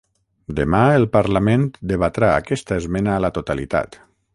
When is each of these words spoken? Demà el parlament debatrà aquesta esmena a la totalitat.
Demà 0.59 0.79
el 1.01 1.05
parlament 1.17 1.67
debatrà 1.95 2.33
aquesta 2.41 2.83
esmena 2.85 3.17
a 3.19 3.23
la 3.29 3.37
totalitat. 3.41 4.07